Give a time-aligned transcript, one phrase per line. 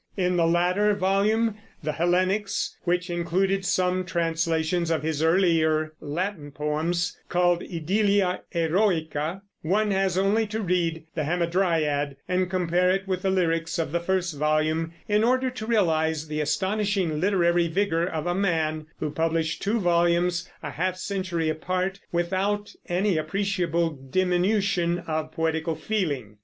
[0.17, 7.19] In the latter volume, The Hellenics, which included some translations of his earlier Latin poems,
[7.29, 13.29] called _Idyllia Heroica, _one has only to read "The Hamadryad," and compare it with the
[13.29, 18.33] lyrics of the first volume, in order to realize the astonishing literary vigor of a
[18.33, 25.75] man who published two volumes, a half century apart, without any appreciable diminution of poetical
[25.75, 26.37] feeling.